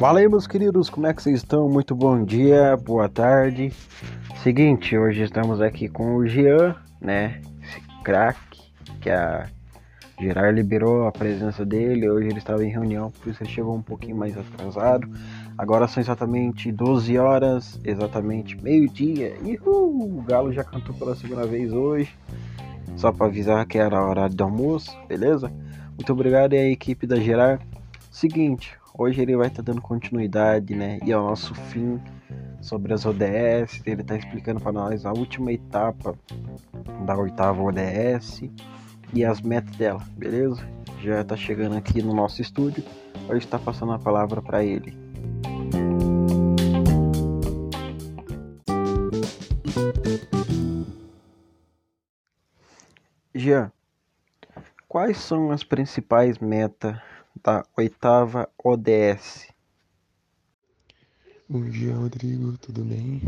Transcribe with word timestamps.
Fala 0.00 0.20
aí, 0.20 0.28
meus 0.28 0.46
queridos, 0.46 0.88
como 0.88 1.06
é 1.06 1.12
que 1.12 1.22
vocês 1.22 1.36
estão? 1.36 1.68
Muito 1.68 1.94
bom 1.94 2.24
dia, 2.24 2.74
boa 2.76 3.06
tarde. 3.06 3.70
Seguinte, 4.42 4.96
hoje 4.96 5.22
estamos 5.22 5.60
aqui 5.60 5.90
com 5.90 6.16
o 6.16 6.26
Jean, 6.26 6.74
né? 6.98 7.42
Esse 7.62 7.80
craque 8.02 8.62
que 9.00 9.10
a 9.10 9.46
Gerard 10.18 10.54
liberou 10.54 11.06
a 11.06 11.12
presença 11.12 11.66
dele. 11.66 12.08
Hoje 12.08 12.28
ele 12.28 12.38
estava 12.38 12.64
em 12.64 12.70
reunião, 12.70 13.10
por 13.10 13.30
isso 13.30 13.42
ele 13.42 13.50
chegou 13.50 13.76
um 13.76 13.82
pouquinho 13.82 14.16
mais 14.16 14.36
atrasado. 14.38 15.06
Agora 15.58 15.86
são 15.86 16.02
exatamente 16.02 16.72
12 16.72 17.18
horas, 17.18 17.78
exatamente 17.84 18.56
meio-dia. 18.62 19.36
E 19.44 19.58
o 19.64 20.22
Galo 20.26 20.50
já 20.50 20.64
cantou 20.64 20.94
pela 20.94 21.14
segunda 21.14 21.46
vez 21.46 21.74
hoje. 21.74 22.10
Só 22.96 23.12
para 23.12 23.26
avisar 23.26 23.66
que 23.66 23.78
era 23.78 24.02
hora 24.02 24.28
do 24.28 24.44
almoço, 24.44 24.96
beleza? 25.08 25.52
Muito 25.90 26.12
obrigado 26.12 26.52
aí, 26.52 26.72
equipe 26.72 27.06
da 27.06 27.16
Gerard. 27.16 27.64
Seguinte, 28.10 28.76
hoje 28.96 29.20
ele 29.20 29.36
vai 29.36 29.48
estar 29.48 29.62
tá 29.62 29.72
dando 29.72 29.80
continuidade, 29.80 30.74
né? 30.74 30.98
E 31.04 31.12
ao 31.12 31.24
nosso 31.24 31.54
fim 31.54 32.00
sobre 32.60 32.92
as 32.92 33.04
ODS. 33.06 33.82
Ele 33.86 34.02
está 34.02 34.16
explicando 34.16 34.60
para 34.60 34.72
nós 34.72 35.06
a 35.06 35.12
última 35.12 35.52
etapa 35.52 36.14
da 37.04 37.16
oitava 37.16 37.62
ODS 37.62 38.42
e 39.12 39.24
as 39.24 39.40
metas 39.40 39.74
dela, 39.76 40.02
beleza? 40.16 40.62
Já 41.02 41.22
está 41.22 41.36
chegando 41.36 41.76
aqui 41.76 42.02
no 42.02 42.14
nosso 42.14 42.42
estúdio. 42.42 42.84
Hoje 43.28 43.44
está 43.44 43.58
passando 43.58 43.92
a 43.92 43.98
palavra 43.98 44.42
para 44.42 44.62
ele. 44.62 44.94
Jean, 53.40 53.72
quais 54.86 55.16
são 55.16 55.50
as 55.50 55.64
principais 55.64 56.38
metas 56.38 56.94
da 57.42 57.64
oitava 57.74 58.46
ODS? 58.62 59.48
Bom 61.48 61.64
dia, 61.64 61.94
Rodrigo, 61.94 62.58
tudo 62.58 62.84
bem? 62.84 63.18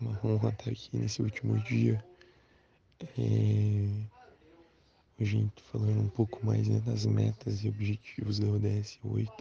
Uma 0.00 0.12
honra 0.24 0.50
estar 0.50 0.70
aqui 0.70 0.96
nesse 0.96 1.20
último 1.20 1.58
dia. 1.64 2.00
É... 3.18 3.88
A 5.18 5.24
gente 5.24 5.60
falando 5.64 6.00
um 6.00 6.08
pouco 6.08 6.46
mais 6.46 6.68
né, 6.68 6.80
das 6.86 7.04
metas 7.04 7.64
e 7.64 7.68
objetivos 7.68 8.38
da 8.38 8.46
ODS 8.46 9.00
8, 9.02 9.32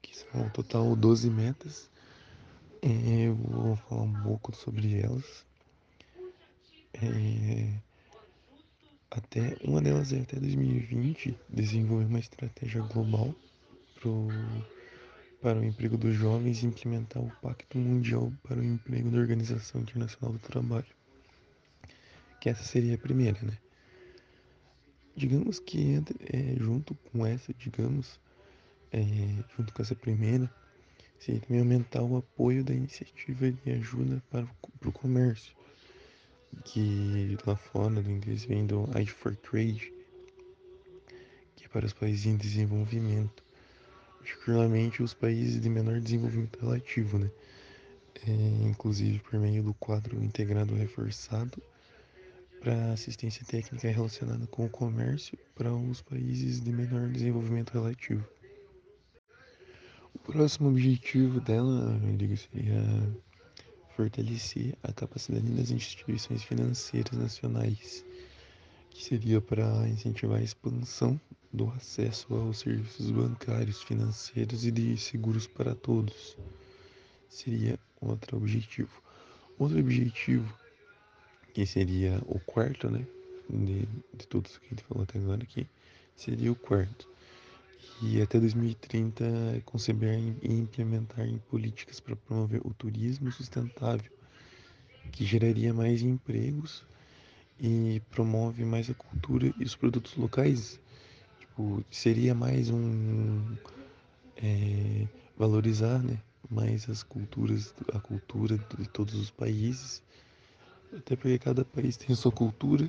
que 0.00 0.16
são 0.16 0.46
um 0.46 0.48
total 0.48 0.96
12 0.96 1.28
metas. 1.28 1.90
É, 2.80 3.26
eu 3.26 3.34
vou 3.34 3.76
falar 3.76 4.04
um 4.04 4.22
pouco 4.22 4.56
sobre 4.56 4.98
elas. 4.98 5.44
É, 6.94 7.89
até 9.10 9.56
uma 9.64 9.82
delas 9.82 10.12
é 10.12 10.20
até 10.20 10.38
2020 10.38 11.36
desenvolver 11.48 12.04
uma 12.04 12.20
estratégia 12.20 12.80
global 12.82 13.34
pro, 13.96 14.28
para 15.42 15.58
o 15.58 15.64
emprego 15.64 15.98
dos 15.98 16.14
jovens 16.14 16.62
e 16.62 16.66
implementar 16.66 17.22
o 17.22 17.30
Pacto 17.42 17.76
Mundial 17.76 18.32
para 18.42 18.60
o 18.60 18.64
Emprego 18.64 19.10
da 19.10 19.18
Organização 19.18 19.80
Internacional 19.80 20.32
do 20.32 20.38
Trabalho. 20.38 20.86
Que 22.40 22.48
essa 22.48 22.62
seria 22.62 22.94
a 22.94 22.98
primeira, 22.98 23.40
né? 23.42 23.58
Digamos 25.16 25.58
que 25.58 26.02
é, 26.32 26.56
junto 26.58 26.94
com 26.94 27.26
essa, 27.26 27.52
digamos, 27.52 28.20
é, 28.92 29.02
junto 29.56 29.74
com 29.74 29.82
essa 29.82 29.94
primeira, 29.94 30.50
seria 31.18 31.40
também 31.40 31.60
aumentar 31.60 32.02
o 32.02 32.16
apoio 32.16 32.64
da 32.64 32.72
iniciativa 32.72 33.50
de 33.50 33.72
ajuda 33.72 34.22
para 34.30 34.46
para 34.80 34.88
o 34.88 34.92
comércio 34.92 35.54
que 36.64 37.36
lá 37.46 37.56
fora 37.56 38.02
do 38.02 38.10
inglês 38.10 38.44
vem 38.44 38.66
do 38.66 38.88
Aid 38.94 39.10
for 39.10 39.34
Trade, 39.36 39.92
que 41.56 41.64
é 41.64 41.68
para 41.68 41.86
os 41.86 41.92
países 41.92 42.26
em 42.26 42.36
desenvolvimento, 42.36 43.42
particularmente 44.18 45.02
os 45.02 45.14
países 45.14 45.60
de 45.60 45.68
menor 45.68 46.00
desenvolvimento 46.00 46.60
relativo, 46.60 47.18
né? 47.18 47.30
É, 48.26 48.68
inclusive 48.68 49.18
por 49.20 49.38
meio 49.38 49.62
do 49.62 49.72
quadro 49.74 50.22
integrado 50.22 50.74
reforçado 50.74 51.62
para 52.60 52.92
assistência 52.92 53.44
técnica 53.46 53.88
relacionada 53.88 54.46
com 54.48 54.66
o 54.66 54.70
comércio 54.70 55.38
para 55.54 55.72
os 55.72 56.02
países 56.02 56.60
de 56.60 56.70
menor 56.70 57.08
desenvolvimento 57.08 57.70
relativo. 57.70 58.26
O 60.14 60.18
próximo 60.18 60.68
objetivo 60.68 61.40
dela, 61.40 61.98
eu 62.04 62.16
digo, 62.16 62.36
seria 62.36 62.82
fortalecer 64.00 64.74
a 64.82 64.90
capacidade 64.94 65.44
das 65.52 65.70
instituições 65.70 66.42
financeiras 66.42 67.12
nacionais, 67.12 68.02
que 68.88 69.04
seria 69.04 69.42
para 69.42 69.86
incentivar 69.88 70.38
a 70.38 70.42
expansão 70.42 71.20
do 71.52 71.68
acesso 71.68 72.34
aos 72.34 72.60
serviços 72.60 73.10
bancários, 73.10 73.82
financeiros 73.82 74.64
e 74.64 74.70
de 74.70 74.96
seguros 74.96 75.46
para 75.46 75.74
todos. 75.74 76.34
Seria 77.28 77.78
outro 78.00 78.38
objetivo. 78.38 79.02
Outro 79.58 79.78
objetivo, 79.78 80.50
que 81.52 81.66
seria 81.66 82.22
o 82.26 82.40
quarto, 82.40 82.88
né, 82.88 83.06
de, 83.50 83.86
de 84.14 84.26
todos 84.26 84.56
que 84.56 84.66
a 84.66 84.68
gente 84.70 84.84
falou 84.84 85.02
até 85.02 85.18
agora 85.18 85.42
aqui, 85.42 85.66
seria 86.16 86.50
o 86.50 86.56
quarto 86.56 87.06
e 88.02 88.22
até 88.22 88.40
2030 88.40 89.24
conceber 89.66 90.18
e 90.42 90.52
implementar 90.52 91.26
em 91.26 91.38
políticas 91.38 92.00
para 92.00 92.16
promover 92.16 92.60
o 92.64 92.72
turismo 92.72 93.30
sustentável, 93.30 94.10
que 95.12 95.24
geraria 95.24 95.74
mais 95.74 96.00
empregos 96.00 96.82
e 97.60 98.00
promove 98.10 98.64
mais 98.64 98.88
a 98.88 98.94
cultura 98.94 99.52
e 99.58 99.64
os 99.64 99.76
produtos 99.76 100.16
locais. 100.16 100.80
Tipo, 101.38 101.84
seria 101.90 102.34
mais 102.34 102.70
um 102.70 103.42
é, 104.36 105.06
valorizar, 105.36 106.02
né, 106.02 106.18
mais 106.50 106.88
as 106.88 107.02
culturas, 107.02 107.74
a 107.92 108.00
cultura 108.00 108.58
de 108.78 108.88
todos 108.88 109.14
os 109.14 109.30
países, 109.30 110.02
até 110.96 111.16
porque 111.16 111.38
cada 111.38 111.64
país 111.64 111.98
tem 111.98 112.14
a 112.14 112.16
sua 112.16 112.32
cultura 112.32 112.88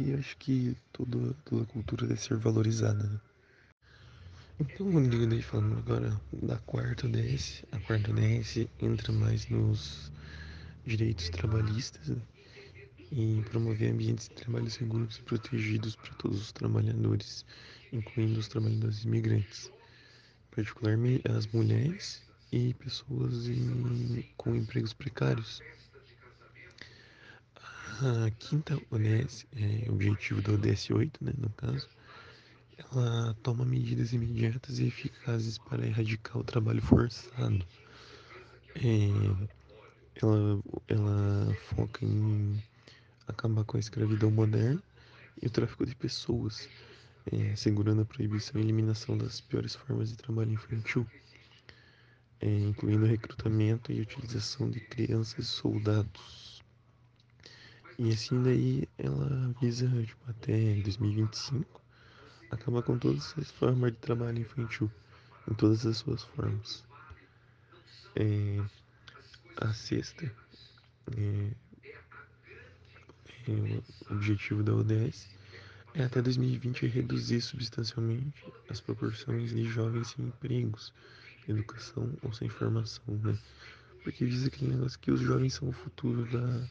e 0.00 0.14
acho 0.14 0.36
que 0.36 0.76
toda, 0.92 1.34
toda 1.44 1.64
cultura 1.66 2.06
deve 2.06 2.20
ser 2.20 2.36
valorizada. 2.36 3.02
Né? 3.02 3.20
Então, 4.62 4.92
Rodrigo, 4.92 5.42
falando 5.42 5.76
agora 5.76 6.20
da 6.32 6.56
quarta 6.58 7.08
ODS, 7.08 7.64
a 7.72 7.80
quarta 7.80 8.12
ODS 8.12 8.68
entra 8.78 9.12
mais 9.12 9.48
nos 9.48 10.12
direitos 10.86 11.28
trabalhistas 11.30 12.06
né? 12.06 12.22
e 13.10 13.42
promover 13.50 13.90
ambientes 13.90 14.28
de 14.28 14.36
trabalho 14.36 14.70
seguros 14.70 15.16
e 15.16 15.22
protegidos 15.22 15.96
para 15.96 16.14
todos 16.14 16.40
os 16.40 16.52
trabalhadores, 16.52 17.44
incluindo 17.92 18.38
os 18.38 18.46
trabalhadores 18.46 19.02
imigrantes, 19.02 19.68
particularmente 20.54 21.28
as 21.28 21.44
mulheres 21.48 22.22
e 22.52 22.72
pessoas 22.74 23.48
em, 23.48 24.24
com 24.36 24.54
empregos 24.54 24.92
precários. 24.92 25.60
A 27.56 28.30
quinta 28.38 28.80
ODS, 28.92 29.44
é, 29.56 29.90
objetivo 29.90 30.40
da 30.40 30.52
ODS 30.52 30.88
8, 30.90 31.24
né, 31.24 31.32
no 31.36 31.50
caso, 31.50 31.88
ela 32.78 33.34
toma 33.42 33.64
medidas 33.64 34.12
imediatas 34.12 34.78
e 34.78 34.86
eficazes 34.86 35.58
para 35.58 35.86
erradicar 35.86 36.38
o 36.38 36.44
trabalho 36.44 36.80
forçado. 36.82 37.64
É, 38.76 39.08
ela, 40.22 40.62
ela 40.88 41.54
foca 41.74 42.04
em 42.04 42.62
acabar 43.28 43.64
com 43.64 43.76
a 43.76 43.80
escravidão 43.80 44.30
moderna 44.30 44.82
e 45.40 45.46
o 45.46 45.50
tráfico 45.50 45.84
de 45.84 45.94
pessoas, 45.94 46.68
é, 47.30 47.52
a 47.52 48.04
proibição 48.04 48.60
e 48.60 48.64
eliminação 48.64 49.16
das 49.16 49.40
piores 49.40 49.74
formas 49.74 50.10
de 50.10 50.16
trabalho 50.16 50.52
infantil, 50.52 51.06
é, 52.40 52.48
incluindo 52.48 53.04
recrutamento 53.04 53.92
e 53.92 54.00
utilização 54.00 54.70
de 54.70 54.80
crianças 54.80 55.38
e 55.38 55.48
soldados. 55.48 56.62
E 57.98 58.10
assim 58.10 58.42
daí 58.42 58.88
ela 58.96 59.54
visa 59.60 59.86
tipo, 60.04 60.30
até 60.30 60.74
2025 60.76 61.81
acaba 62.52 62.82
com 62.82 62.98
todas 62.98 63.34
as 63.38 63.50
formas 63.50 63.92
de 63.92 63.98
trabalho 63.98 64.38
infantil, 64.38 64.90
em 65.50 65.54
todas 65.54 65.84
as 65.86 65.96
suas 65.96 66.22
formas. 66.22 66.84
É, 68.14 68.62
a 69.56 69.72
sexta 69.72 70.30
é, 71.16 71.50
é, 73.48 73.80
o 74.10 74.12
objetivo 74.12 74.62
da 74.62 74.74
ODS 74.74 75.28
é 75.94 76.04
até 76.04 76.20
2020 76.20 76.86
reduzir 76.86 77.40
substancialmente 77.40 78.44
as 78.68 78.80
proporções 78.80 79.50
de 79.50 79.64
jovens 79.64 80.08
sem 80.08 80.26
empregos, 80.26 80.92
educação 81.48 82.12
ou 82.22 82.32
sem 82.32 82.48
formação, 82.48 83.02
né? 83.22 83.36
Porque 84.02 84.26
diz 84.26 84.46
aquele 84.46 84.72
negócio 84.72 84.98
que 84.98 85.10
os 85.10 85.20
jovens 85.20 85.54
são 85.54 85.68
o 85.68 85.72
futuro 85.72 86.24
da, 86.26 86.68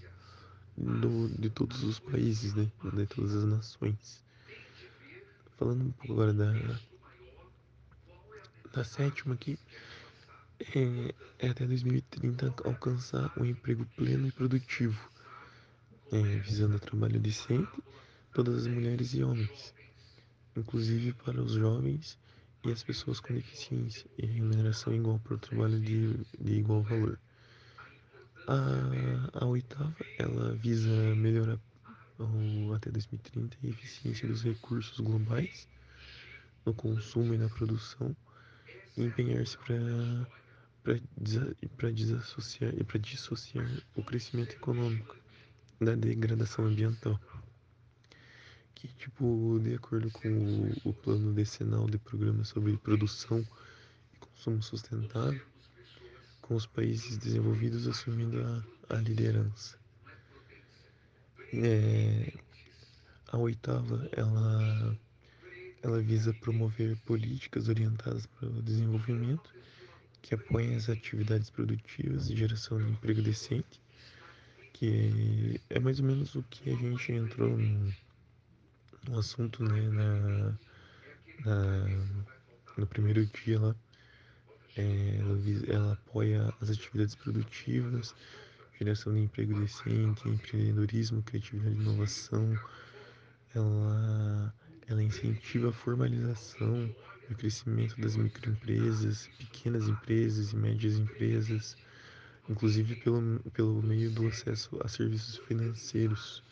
do, 0.77 1.29
de 1.29 1.49
todos 1.49 1.83
os 1.83 1.99
países, 1.99 2.53
né? 2.53 2.71
De 2.93 3.05
todas 3.07 3.35
as 3.35 3.45
nações. 3.45 4.23
Falando 5.61 5.83
um 5.83 5.91
pouco 5.91 6.13
agora 6.13 6.33
da, 6.33 6.51
da 8.73 8.83
sétima 8.83 9.35
aqui, 9.35 9.59
é, 10.59 11.13
é 11.37 11.49
até 11.49 11.67
2030 11.67 12.51
alcançar 12.65 13.31
um 13.39 13.45
emprego 13.45 13.85
pleno 13.95 14.27
e 14.27 14.31
produtivo, 14.31 14.99
é, 16.11 16.19
visando 16.39 16.79
trabalho 16.79 17.19
decente, 17.19 17.69
todas 18.33 18.65
as 18.65 18.65
mulheres 18.65 19.13
e 19.13 19.21
homens. 19.21 19.71
inclusive 20.57 21.13
para 21.13 21.39
os 21.39 21.51
jovens 21.51 22.17
e 22.65 22.71
as 22.71 22.81
pessoas 22.81 23.19
com 23.19 23.31
deficiência, 23.31 24.09
e 24.17 24.25
remuneração 24.25 24.91
igual 24.95 25.19
para 25.19 25.35
o 25.35 25.37
trabalho 25.37 25.79
de, 25.79 26.25
de 26.39 26.53
igual 26.53 26.81
valor. 26.81 27.19
A, 28.47 29.43
a 29.43 29.45
oitava, 29.45 29.95
ela 30.17 30.55
visa 30.55 30.89
melhorar 31.13 31.59
até 32.75 32.91
2030 32.91 33.57
a 33.63 33.67
eficiência 33.67 34.27
dos 34.27 34.43
recursos 34.43 34.99
globais 34.99 35.67
no 36.65 36.73
consumo 36.73 37.33
e 37.33 37.37
na 37.37 37.49
produção 37.49 38.15
e 38.95 39.03
empenhar-se 39.03 39.57
para 39.57 40.95
desassociar 41.91 42.73
e 42.77 42.83
para 42.83 42.99
dissociar 42.99 43.67
o 43.95 44.03
crescimento 44.03 44.53
econômico 44.53 45.15
da 45.79 45.95
degradação 45.95 46.65
ambiental 46.65 47.19
que 48.75 48.87
tipo 48.87 49.59
de 49.63 49.75
acordo 49.75 50.11
com 50.11 50.29
o, 50.29 50.89
o 50.89 50.93
plano 50.93 51.33
decenal 51.33 51.89
de 51.89 51.97
programa 51.97 52.43
sobre 52.43 52.77
produção 52.77 53.45
e 54.13 54.17
consumo 54.17 54.61
sustentável 54.61 55.41
com 56.41 56.55
os 56.55 56.65
países 56.65 57.17
desenvolvidos 57.17 57.87
assumindo 57.87 58.41
a, 58.41 58.95
a 58.95 58.97
liderança 58.97 59.80
é, 61.53 62.33
a 63.27 63.37
oitava 63.37 64.09
ela 64.11 64.97
ela 65.83 65.99
visa 65.99 66.33
promover 66.33 66.95
políticas 67.05 67.67
orientadas 67.67 68.25
para 68.27 68.47
o 68.47 68.61
desenvolvimento 68.61 69.51
que 70.21 70.35
apoiem 70.35 70.75
as 70.75 70.89
atividades 70.89 71.49
produtivas 71.49 72.29
e 72.29 72.35
geração 72.35 72.77
de 72.77 72.89
emprego 72.91 73.21
decente, 73.21 73.81
que 74.73 75.59
é 75.69 75.79
mais 75.79 75.99
ou 75.99 76.05
menos 76.05 76.35
o 76.35 76.43
que 76.43 76.69
a 76.69 76.75
gente 76.75 77.11
entrou 77.11 77.57
no, 77.57 77.93
no 79.09 79.19
assunto 79.19 79.63
né, 79.63 79.81
na, 79.89 80.57
na, 81.45 81.85
no 82.77 82.87
primeiro 82.87 83.25
dia 83.25 83.59
lá. 83.59 83.75
É, 84.77 85.17
ela, 85.19 85.39
ela 85.67 85.93
apoia 85.93 86.53
as 86.61 86.69
atividades 86.69 87.15
produtivas, 87.15 88.15
geração 88.83 89.13
de 89.13 89.21
emprego 89.21 89.59
decente, 89.59 90.27
empreendedorismo, 90.27 91.21
criatividade 91.23 91.75
e 91.75 91.81
inovação. 91.81 92.57
Ela 93.53 94.53
ela 94.87 95.03
incentiva 95.03 95.69
a 95.69 95.71
formalização 95.71 96.93
o 97.31 97.35
crescimento 97.35 97.99
das 97.99 98.17
microempresas, 98.17 99.29
pequenas 99.37 99.87
empresas 99.87 100.51
e 100.51 100.55
médias 100.55 100.97
empresas, 100.97 101.77
inclusive 102.49 102.95
pelo, 102.97 103.39
pelo 103.53 103.81
meio 103.81 104.11
do 104.11 104.27
acesso 104.27 104.77
a 104.83 104.87
serviços 104.87 105.37
financeiros. 105.47 106.43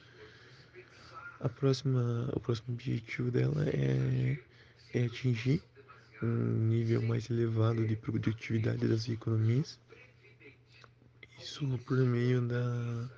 A 1.42 1.50
próxima, 1.50 2.30
o 2.34 2.40
próximo 2.40 2.74
objetivo 2.74 3.30
dela 3.30 3.66
é, 3.68 4.40
é 4.94 5.06
atingir 5.06 5.62
um 6.22 6.68
nível 6.68 7.02
mais 7.02 7.30
elevado 7.30 7.86
de 7.86 7.96
produtividade 7.96 8.88
das 8.88 9.08
economias, 9.08 9.80
isso 11.40 11.66
por 11.86 11.98
meio 11.98 12.42
da, 12.42 13.10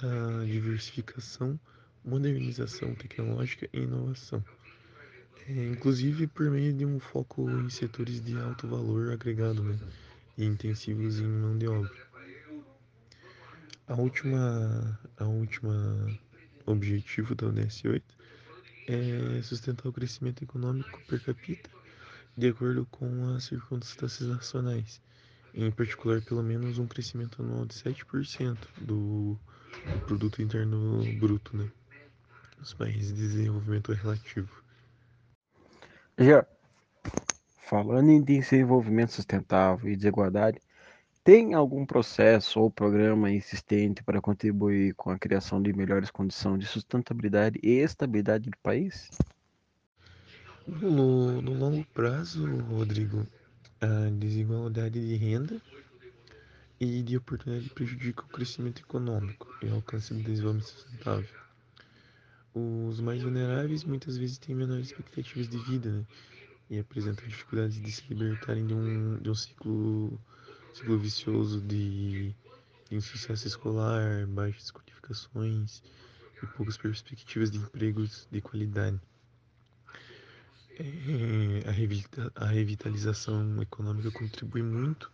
da 0.00 0.44
diversificação 0.44 1.58
modernização 2.04 2.94
tecnológica 2.94 3.68
e 3.72 3.80
inovação, 3.80 4.42
é, 5.46 5.66
inclusive 5.68 6.26
por 6.26 6.50
meio 6.50 6.72
de 6.72 6.86
um 6.86 6.98
foco 6.98 7.48
em 7.50 7.68
setores 7.68 8.20
de 8.22 8.38
alto 8.38 8.66
valor 8.66 9.12
agregado 9.12 9.62
né, 9.62 9.78
e 10.38 10.44
intensivos 10.44 11.20
em 11.20 11.26
mão 11.26 11.56
de 11.58 11.68
obra. 11.68 12.10
A 13.86 13.94
última, 13.94 14.98
a 15.18 15.24
última 15.24 16.18
objetivo 16.64 17.34
da 17.34 17.46
ODS 17.46 17.84
8 17.84 18.18
é 18.88 19.42
sustentar 19.42 19.88
o 19.88 19.92
crescimento 19.92 20.42
econômico 20.42 21.00
per 21.06 21.22
capita 21.22 21.68
de 22.36 22.48
acordo 22.48 22.86
com 22.86 23.34
as 23.34 23.44
circunstâncias 23.44 24.28
nacionais, 24.28 25.02
em 25.54 25.70
particular 25.70 26.20
pelo 26.22 26.42
menos 26.42 26.78
um 26.78 26.86
crescimento 26.86 27.42
anual 27.42 27.66
de 27.66 27.74
7% 27.74 28.56
do, 28.80 29.38
do 29.92 30.00
produto 30.06 30.42
interno 30.42 31.02
bruto, 31.18 31.56
né? 31.56 31.70
nos 32.58 32.74
países 32.74 33.14
de 33.14 33.28
desenvolvimento 33.28 33.92
relativo. 33.92 34.62
Já 36.18 36.46
falando 37.70 38.10
em 38.10 38.20
desenvolvimento 38.20 39.12
sustentável 39.12 39.88
e 39.88 39.94
desigualdade, 39.94 40.60
tem 41.22 41.54
algum 41.54 41.86
processo 41.86 42.58
ou 42.58 42.68
programa 42.68 43.30
existente 43.30 44.02
para 44.02 44.20
contribuir 44.20 44.92
com 44.94 45.10
a 45.10 45.18
criação 45.18 45.62
de 45.62 45.72
melhores 45.72 46.10
condições 46.10 46.58
de 46.58 46.66
sustentabilidade 46.66 47.60
e 47.62 47.78
estabilidade 47.78 48.50
do 48.50 48.58
país? 48.58 49.08
No, 50.66 51.40
no 51.40 51.52
longo 51.54 51.84
prazo, 51.94 52.44
Rodrigo, 52.62 53.24
a 53.80 54.10
desigualdade 54.10 55.00
de 55.00 55.16
renda 55.16 55.60
e 56.78 57.02
de 57.02 57.16
oportunidade 57.16 57.70
prejudica 57.70 58.22
o 58.22 58.28
crescimento 58.28 58.82
econômico 58.82 59.48
e 59.62 59.66
o 59.66 59.74
alcance 59.76 60.12
do 60.12 60.22
desenvolvimento 60.22 60.68
sustentável. 60.68 61.40
Os 62.54 63.00
mais 63.00 63.22
vulneráveis 63.22 63.84
muitas 63.84 64.18
vezes 64.18 64.36
têm 64.36 64.54
menores 64.54 64.88
expectativas 64.88 65.48
de 65.48 65.56
vida, 65.58 65.90
né? 65.90 66.04
E 66.68 66.78
apresentam 66.78 67.26
dificuldades 67.26 67.80
de 67.80 67.90
se 67.90 68.02
libertarem 68.12 68.66
de 68.66 68.74
um, 68.74 69.16
de 69.18 69.30
um 69.30 69.34
ciclo, 69.34 70.20
ciclo 70.74 70.98
vicioso 70.98 71.60
de, 71.60 72.34
de 72.88 72.96
insucesso 72.96 73.46
escolar, 73.46 74.26
baixas 74.26 74.70
qualificações 74.70 75.82
e 76.42 76.46
poucas 76.46 76.76
perspectivas 76.76 77.50
de 77.50 77.58
empregos 77.58 78.28
de 78.30 78.40
qualidade. 78.40 79.00
É, 80.82 81.68
a, 82.36 82.46
revitalização 82.46 83.60
econômica 83.60 84.10
contribui 84.10 84.62
muito 84.62 85.12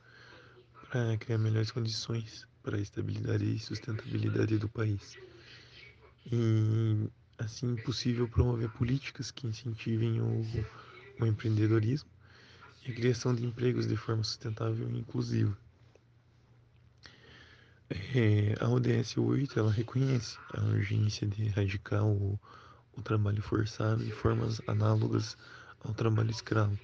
para 0.89 1.17
criar 1.19 1.39
melhores 1.39 1.73
condições 1.73 2.47
para 2.63 2.77
a 2.77 2.81
estabilidade 2.81 3.45
e 3.45 3.59
sustentabilidade 3.59 4.59
do 4.59 4.69
país. 4.69 5.19
E 6.31 7.11
assim 7.37 7.75
possível 7.75 8.29
promover 8.29 8.69
políticas 8.71 9.33
que 9.33 9.49
incentivem 9.49 10.21
o, 10.21 10.47
o 11.21 11.27
empreendedorismo 11.27 12.09
e 12.87 12.93
a 12.93 12.95
criação 12.95 13.35
de 13.35 13.45
empregos 13.45 13.89
de 13.89 13.97
forma 13.97 14.23
sustentável 14.23 14.89
e 14.89 14.99
inclusiva. 14.99 15.57
É, 17.91 18.55
a 18.61 18.69
ODS 18.69 19.17
8 19.17 19.59
ela 19.59 19.73
reconhece 19.73 20.39
a 20.55 20.61
urgência 20.63 21.27
de 21.27 21.47
erradicar 21.47 22.05
o, 22.07 22.39
o 22.97 23.03
trabalho 23.03 23.43
forçado 23.43 24.03
e 24.03 24.11
formas 24.11 24.61
análogas 24.67 25.37
ao 25.85 25.93
trabalho 25.93 26.31
escravo, 26.31 26.79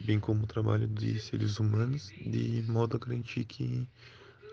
bem 0.00 0.18
como 0.18 0.44
o 0.44 0.46
trabalho 0.46 0.86
de 0.86 1.20
seres 1.20 1.58
humanos, 1.58 2.12
de 2.24 2.64
modo 2.68 2.96
a 2.96 2.98
garantir 2.98 3.44
que 3.44 3.86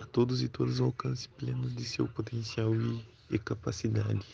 a 0.02 0.06
todos 0.06 0.42
e 0.42 0.50
todas 0.50 0.80
alcance 0.80 1.30
pleno 1.30 1.70
de 1.70 1.86
seu 1.86 2.08
potencial 2.08 2.76
e, 2.76 3.06
e 3.30 3.40
capacidade. 3.40 4.26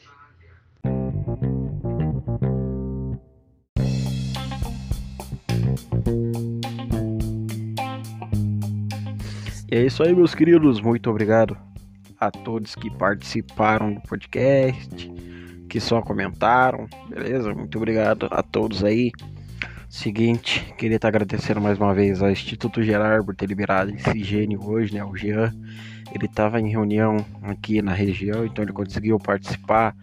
E 9.69 9.75
é 9.75 9.85
isso 9.85 10.01
aí, 10.01 10.15
meus 10.15 10.33
queridos. 10.33 10.79
Muito 10.79 11.09
obrigado 11.09 11.57
a 12.19 12.31
todos 12.31 12.73
que 12.73 12.89
participaram 12.89 13.93
do 13.93 14.01
podcast, 14.01 15.11
que 15.77 15.81
só 15.81 16.01
comentaram, 16.01 16.87
beleza? 17.07 17.53
Muito 17.53 17.77
obrigado 17.77 18.27
a 18.31 18.41
todos 18.41 18.83
aí. 18.83 19.11
Seguinte, 19.87 20.73
queria 20.75 20.95
estar 20.95 21.09
agradecendo 21.09 21.61
mais 21.61 21.77
uma 21.77 21.93
vez 21.93 22.19
ao 22.19 22.31
Instituto 22.31 22.81
Gerar 22.81 23.23
por 23.23 23.35
ter 23.35 23.45
liberado 23.45 23.93
esse 23.93 24.23
gênio 24.23 24.59
hoje, 24.67 24.95
né? 24.95 25.05
O 25.05 25.15
Jean. 25.15 25.53
Ele 26.11 26.25
estava 26.25 26.59
em 26.59 26.67
reunião 26.67 27.23
aqui 27.43 27.79
na 27.79 27.93
região, 27.93 28.43
então 28.43 28.63
ele 28.63 28.73
conseguiu 28.73 29.19
participar, 29.19 29.95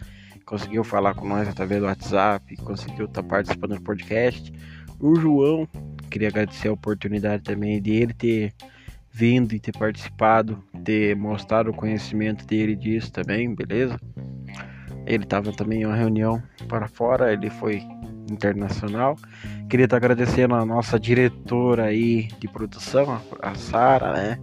conseguiu 0.46 0.84
falar 0.84 1.12
com 1.14 1.26
nós 1.26 1.48
através 1.48 1.80
do 1.80 1.88
WhatsApp, 1.88 2.56
conseguiu 2.58 3.06
estar 3.06 3.24
participando 3.24 3.74
do 3.74 3.82
podcast. 3.82 4.52
O 5.00 5.16
João, 5.16 5.66
queria 6.08 6.28
agradecer 6.28 6.68
a 6.68 6.72
oportunidade 6.72 7.42
também 7.42 7.82
de 7.82 7.90
ele 7.90 8.14
ter 8.14 8.54
vindo 9.10 9.54
e 9.54 9.58
ter 9.58 9.76
participado, 9.76 10.62
ter 10.84 11.16
mostrado 11.16 11.70
o 11.70 11.74
conhecimento 11.74 12.46
dele 12.46 12.76
disso 12.76 13.10
também, 13.10 13.52
beleza? 13.52 13.98
Ele 15.06 15.24
estava 15.24 15.52
também 15.52 15.82
em 15.82 15.86
uma 15.86 15.94
reunião 15.94 16.42
para 16.68 16.88
fora, 16.88 17.32
ele 17.32 17.50
foi 17.50 17.82
internacional. 18.30 19.16
Queria 19.68 19.84
estar 19.84 19.96
agradecendo 19.96 20.54
a 20.54 20.64
nossa 20.64 20.98
diretora 20.98 21.84
aí 21.84 22.28
de 22.38 22.48
produção, 22.48 23.20
a 23.40 23.54
Sara, 23.54 24.12
né? 24.12 24.38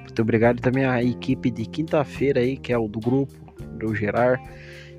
Muito 0.00 0.22
obrigado 0.22 0.60
também 0.60 0.84
à 0.84 1.02
equipe 1.02 1.50
de 1.50 1.66
quinta-feira 1.66 2.40
aí, 2.40 2.56
que 2.56 2.72
é 2.72 2.78
o 2.78 2.86
do 2.86 3.00
grupo, 3.00 3.34
do 3.78 3.94
Gerar, 3.94 4.40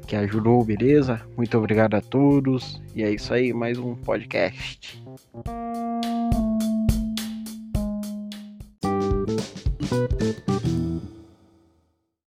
que 0.05 0.15
ajudou, 0.15 0.63
beleza? 0.63 1.21
Muito 1.38 1.57
obrigado 1.57 1.95
a 1.95 2.01
todos. 2.01 2.81
E 2.93 3.03
é 3.03 3.09
isso 3.09 3.33
aí, 3.33 3.53
mais 3.53 3.77
um 3.77 3.95
podcast. 3.95 5.01